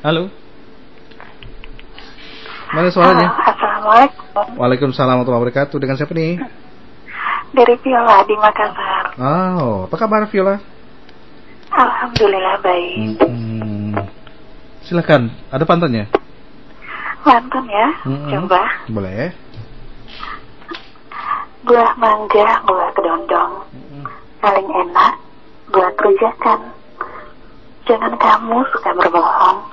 Halo. 0.00 0.32
Mana 2.72 2.88
suaranya? 2.88 3.36
Halo, 3.36 3.52
Assalamualaikum. 3.52 4.46
Waalaikumsalam 4.56 5.12
warahmatullahi 5.12 5.42
wabarakatuh. 5.44 5.76
Dengan 5.76 5.96
siapa 6.00 6.16
nih? 6.16 6.40
Dari 7.52 7.74
Viola 7.84 8.24
di 8.24 8.32
Makassar. 8.32 9.04
Oh, 9.20 9.84
apa 9.84 9.96
kabar 10.00 10.24
Viola? 10.32 10.56
Alhamdulillah 11.68 12.56
baik. 12.64 13.20
Hmm. 13.20 13.92
Silakan, 14.88 15.36
ada 15.52 15.68
pantannya? 15.68 16.08
Lantun 17.20 17.68
ya, 17.68 17.88
Mm-mm. 18.08 18.32
coba. 18.32 18.62
Boleh. 18.88 19.36
Buah 21.68 21.92
mangga, 22.00 22.64
buah 22.64 22.90
kedondong. 22.96 23.52
Paling 24.40 24.68
enak, 24.72 25.12
buah 25.68 25.92
kerujakan. 25.92 26.72
Jangan 27.84 28.16
kamu 28.16 28.64
suka 28.72 28.96
berbohong. 28.96 29.69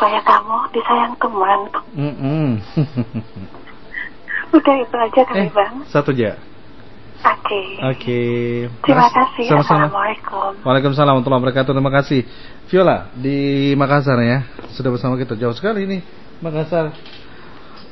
Supaya 0.00 0.24
kamu 0.24 0.56
disayang 0.72 1.12
teman. 1.20 1.60
Mm-mm. 1.92 2.48
Udah 4.56 4.74
itu 4.80 4.96
aja 4.96 5.20
kali 5.28 5.44
eh, 5.44 5.52
bang. 5.52 5.84
satu 5.92 6.16
aja. 6.16 6.40
Oke. 7.20 7.60
Oke. 7.84 8.20
Terima 8.80 9.04
Mas- 9.04 9.12
kasih. 9.12 9.52
Sama-sama. 9.52 9.92
Assalamualaikum. 9.92 10.50
Waalaikumsalam 10.64 11.12
warahmatullahi 11.20 11.40
wabarakatuh. 11.44 11.72
Terima 11.76 11.92
kasih. 11.92 12.20
Viola 12.72 13.12
di 13.12 13.38
Makassar 13.76 14.16
ya. 14.24 14.48
Sudah 14.72 14.88
bersama 14.88 15.20
kita 15.20 15.36
jauh 15.36 15.52
sekali 15.52 15.84
nih 15.84 16.00
Makassar. 16.40 16.96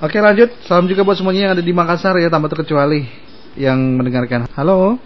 Oke 0.00 0.16
lanjut. 0.16 0.48
Salam 0.64 0.88
juga 0.88 1.04
buat 1.04 1.20
semuanya 1.20 1.52
yang 1.52 1.60
ada 1.60 1.64
di 1.68 1.76
Makassar 1.76 2.16
ya 2.16 2.32
tanpa 2.32 2.48
terkecuali 2.48 3.04
yang 3.52 3.76
mendengarkan. 4.00 4.48
Halo. 4.56 4.96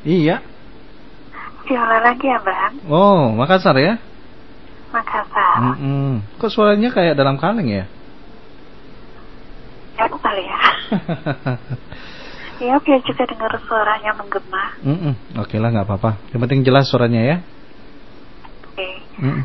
Iya. 0.00 0.40
Viola 1.68 2.00
lagi 2.00 2.24
ya 2.24 2.40
bang. 2.40 2.72
Oh, 2.88 3.36
Makassar 3.36 3.76
ya. 3.76 4.00
Makassar. 4.94 5.58
Mm-mm. 5.74 6.22
Kok 6.38 6.50
suaranya 6.54 6.94
kayak 6.94 7.18
dalam 7.18 7.34
kaleng 7.34 7.66
ya? 7.66 7.84
Aku 9.98 10.18
kali 10.22 10.46
ya. 10.46 10.60
Iya, 12.54 12.78
biar 12.78 13.02
juga 13.02 13.26
dengar 13.26 13.50
suaranya 13.66 14.14
menggema. 14.14 14.78
Mm-mm. 14.86 15.42
Oke 15.42 15.58
lah 15.58 15.74
nggak 15.74 15.90
apa-apa. 15.90 16.22
Yang 16.30 16.40
penting 16.46 16.60
jelas 16.62 16.86
suaranya 16.86 17.18
ya. 17.18 17.36
Oke. 18.70 18.88
Mm-mm. 19.18 19.42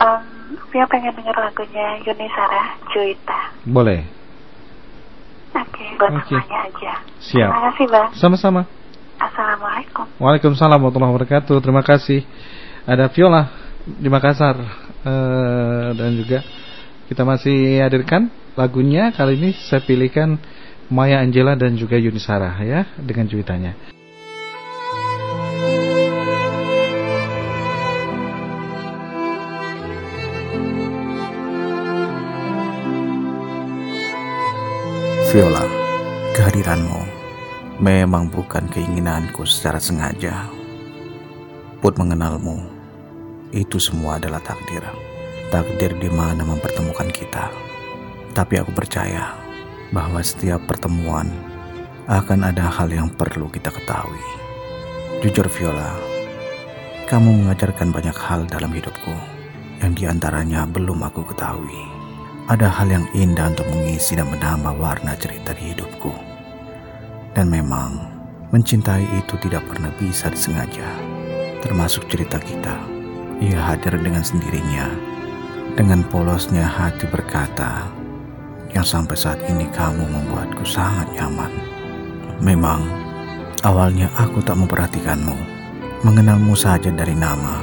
Um, 0.00 0.24
Via 0.72 0.88
pengen 0.88 1.12
denger 1.12 1.36
lagunya 1.36 2.00
Yuni 2.08 2.24
Sarah 2.32 2.80
Juwita. 2.88 3.52
Boleh. 3.68 4.00
Oke, 5.52 5.84
buat 6.00 6.08
Oke. 6.08 6.40
semuanya 6.40 6.58
aja. 6.72 6.92
Siap. 7.20 7.50
Terima 7.52 7.62
kasih, 7.68 7.86
Bang. 7.92 8.08
Sama-sama. 8.16 8.62
Assalamualaikum. 9.20 10.06
Waalaikumsalam 10.16 10.78
warahmatullahi 10.80 11.12
wabarakatuh. 11.12 11.56
Terima 11.60 11.82
kasih. 11.84 12.24
Ada 12.88 13.12
Viola 13.12 13.67
di 13.96 14.08
Makassar 14.12 14.88
Eh, 14.98 15.88
dan 15.94 16.10
juga 16.18 16.42
kita 17.06 17.22
masih 17.22 17.78
hadirkan 17.80 18.28
lagunya 18.58 19.14
kali 19.14 19.38
ini 19.38 19.50
saya 19.54 19.78
pilihkan 19.80 20.36
Maya 20.90 21.22
Angela 21.22 21.54
dan 21.54 21.78
juga 21.78 21.94
Yuni 21.94 22.18
Sarah 22.18 22.58
ya 22.60 22.82
dengan 22.98 23.30
cuitannya. 23.30 23.72
Viola, 35.28 35.64
kehadiranmu 36.32 37.00
memang 37.84 38.32
bukan 38.32 38.64
keinginanku 38.72 39.44
secara 39.44 39.76
sengaja. 39.76 40.48
Put 41.84 42.00
mengenalmu, 42.00 42.77
itu 43.52 43.80
semua 43.80 44.20
adalah 44.20 44.42
takdir. 44.44 44.84
Takdir 45.48 45.96
di 45.96 46.10
mana 46.12 46.44
mempertemukan 46.44 47.08
kita. 47.08 47.48
Tapi 48.36 48.60
aku 48.60 48.70
percaya 48.76 49.32
bahwa 49.88 50.20
setiap 50.20 50.60
pertemuan 50.68 51.32
akan 52.08 52.44
ada 52.44 52.68
hal 52.68 52.92
yang 52.92 53.08
perlu 53.08 53.48
kita 53.48 53.72
ketahui. 53.72 54.20
Jujur 55.24 55.48
Viola, 55.48 55.96
kamu 57.08 57.44
mengajarkan 57.44 57.88
banyak 57.88 58.16
hal 58.16 58.44
dalam 58.44 58.68
hidupku 58.68 59.12
yang 59.80 59.96
di 59.96 60.04
antaranya 60.04 60.68
belum 60.68 61.00
aku 61.08 61.24
ketahui. 61.32 61.80
Ada 62.48 62.68
hal 62.68 62.88
yang 62.88 63.04
indah 63.12 63.52
untuk 63.52 63.68
mengisi 63.72 64.16
dan 64.16 64.28
menambah 64.32 64.76
warna 64.80 65.12
cerita 65.20 65.52
di 65.52 65.72
hidupku. 65.72 66.12
Dan 67.36 67.52
memang, 67.52 68.08
mencintai 68.52 69.04
itu 69.20 69.36
tidak 69.44 69.68
pernah 69.68 69.92
bisa 70.00 70.32
disengaja. 70.32 70.88
Termasuk 71.60 72.08
cerita 72.08 72.40
kita. 72.40 72.97
Ia 73.38 73.70
hadir 73.70 73.94
dengan 74.02 74.26
sendirinya. 74.26 74.90
Dengan 75.78 76.02
polosnya 76.10 76.66
hati 76.66 77.06
berkata, 77.06 77.86
yang 78.74 78.82
sampai 78.82 79.14
saat 79.14 79.38
ini 79.46 79.70
kamu 79.70 80.10
membuatku 80.10 80.66
sangat 80.66 81.06
nyaman. 81.14 81.54
Memang, 82.42 82.82
awalnya 83.62 84.10
aku 84.18 84.42
tak 84.42 84.58
memperhatikanmu. 84.58 85.38
Mengenalmu 86.02 86.58
saja 86.58 86.90
dari 86.90 87.14
nama, 87.14 87.62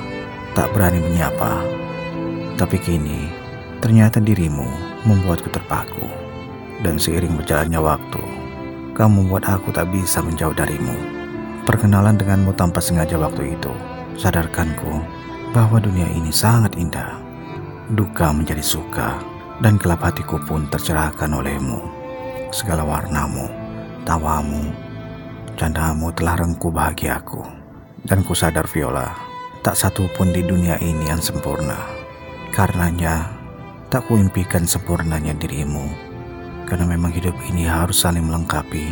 tak 0.55 0.71
berani 0.71 1.03
menyapa. 1.03 1.59
Tapi 2.55 2.79
kini, 2.79 3.27
ternyata 3.83 4.23
dirimu 4.23 4.71
membuatku 5.03 5.51
terpaku. 5.51 6.07
Dan 6.87 6.95
seiring 6.95 7.35
berjalannya 7.35 7.83
waktu, 7.83 8.23
kamu 8.95 9.27
membuat 9.27 9.59
aku 9.59 9.75
tak 9.75 9.91
bisa 9.91 10.23
menjauh 10.23 10.55
darimu. 10.55 10.95
Perkenalan 11.67 12.15
denganmu 12.15 12.55
tanpa 12.55 12.79
sengaja 12.79 13.19
waktu 13.19 13.59
itu, 13.59 13.75
sadarkanku 14.15 15.14
bahwa 15.55 15.79
dunia 15.79 16.11
ini 16.11 16.35
sangat 16.35 16.75
indah. 16.75 17.15
Duka 17.95 18.35
menjadi 18.35 18.59
suka, 18.59 19.15
dan 19.63 19.79
gelap 19.79 20.03
hatiku 20.03 20.35
pun 20.43 20.67
tercerahkan 20.67 21.31
olehmu. 21.31 21.79
Segala 22.51 22.83
warnamu, 22.83 23.47
tawamu, 24.03 24.75
candamu 25.55 26.11
telah 26.11 26.43
rengkuh 26.43 26.75
bahagiaku. 26.75 27.39
Dan 28.03 28.27
ku 28.27 28.35
sadar 28.35 28.67
Viola, 28.67 29.15
tak 29.63 29.79
satu 29.79 30.11
pun 30.19 30.35
di 30.35 30.43
dunia 30.43 30.75
ini 30.83 31.07
yang 31.07 31.23
sempurna. 31.23 31.79
Karenanya, 32.51 33.31
tak 33.87 34.11
kuimpikan 34.11 34.67
sempurnanya 34.67 35.31
dirimu. 35.39 35.87
Karena 36.67 36.83
memang 36.83 37.15
hidup 37.15 37.33
ini 37.47 37.63
harus 37.63 38.03
saling 38.03 38.27
melengkapi. 38.27 38.91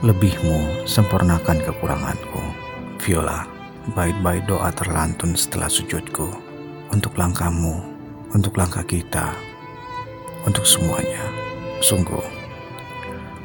Lebihmu 0.00 0.88
sempurnakan 0.88 1.60
kekuranganku. 1.60 2.42
Viola, 3.04 3.59
bait-bait 3.90 4.46
doa 4.46 4.70
terlantun 4.70 5.34
setelah 5.34 5.66
sujudku. 5.66 6.30
Untuk 6.90 7.14
langkahmu, 7.14 7.82
untuk 8.34 8.58
langkah 8.58 8.82
kita, 8.82 9.30
untuk 10.42 10.66
semuanya. 10.66 11.22
Sungguh, 11.82 12.22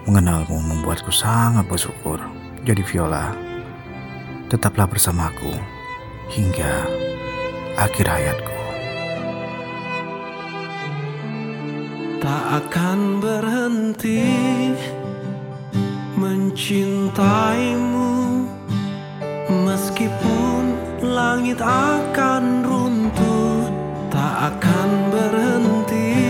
mengenalmu 0.10 0.58
membuatku 0.62 1.14
sangat 1.14 1.66
bersyukur. 1.70 2.18
Jadi 2.66 2.82
Viola, 2.82 3.38
tetaplah 4.50 4.90
bersamaku 4.90 5.54
hingga 6.34 6.90
akhir 7.78 8.10
hayatku. 8.10 8.58
Tak 12.18 12.66
akan 12.66 13.22
berhenti 13.22 14.26
mencintaimu 16.18 18.16
Meskipun 19.46 19.95
langit 21.36 21.60
akan 21.60 22.64
runtuh 22.64 23.68
Tak 24.08 24.56
akan 24.56 24.90
berhenti. 25.12 26.24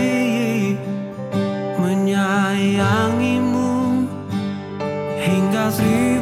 Menyayangimu 1.78 3.70
Hingga 5.14 5.70
seribu 5.70 6.15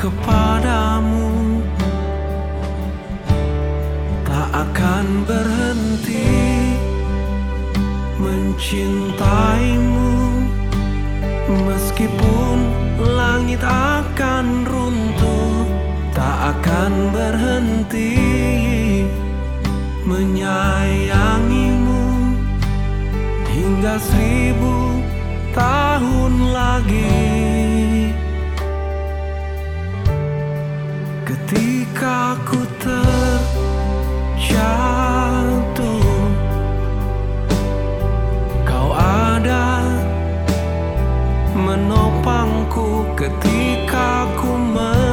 kepadamu. 0.00 1.60
Tak 4.24 4.48
akan 4.48 5.28
berhenti 5.28 6.24
mencintaimu. 8.16 10.12
Meskipun 11.50 12.56
langit 12.96 13.60
akan 13.60 14.64
runtuh 14.64 15.68
tak 16.16 16.56
akan 16.56 17.12
berhenti 17.12 18.16
menyayangimu. 20.08 22.00
Hingga 23.50 24.00
seribu 24.00 25.04
tahun 25.52 26.32
lagi. 26.56 27.49
menopangku 41.70 43.06
ketika 43.14 44.26
ku 44.34 44.58
men 44.58 45.09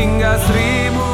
hinggas 0.00 0.40
ribu 0.56 1.09